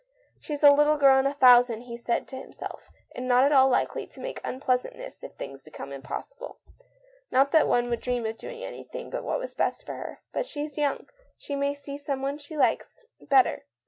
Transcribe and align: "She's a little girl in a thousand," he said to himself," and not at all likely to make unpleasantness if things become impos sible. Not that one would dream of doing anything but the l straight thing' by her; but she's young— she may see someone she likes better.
"She's 0.39 0.63
a 0.63 0.71
little 0.71 0.97
girl 0.97 1.19
in 1.19 1.27
a 1.27 1.35
thousand," 1.35 1.81
he 1.81 1.95
said 1.95 2.27
to 2.29 2.35
himself," 2.35 2.89
and 3.15 3.27
not 3.27 3.43
at 3.43 3.51
all 3.51 3.69
likely 3.69 4.07
to 4.07 4.19
make 4.19 4.41
unpleasantness 4.43 5.21
if 5.23 5.33
things 5.33 5.61
become 5.61 5.91
impos 5.91 6.33
sible. 6.33 6.55
Not 7.29 7.51
that 7.51 7.67
one 7.67 7.87
would 7.91 7.99
dream 7.99 8.25
of 8.25 8.35
doing 8.35 8.63
anything 8.63 9.11
but 9.11 9.21
the 9.21 9.29
l 9.29 9.37
straight 9.45 9.73
thing' 9.75 9.85
by 9.85 9.93
her; 9.99 10.21
but 10.31 10.47
she's 10.47 10.75
young— 10.75 11.05
she 11.37 11.55
may 11.55 11.75
see 11.75 11.99
someone 11.99 12.39
she 12.39 12.57
likes 12.57 13.03
better. 13.21 13.65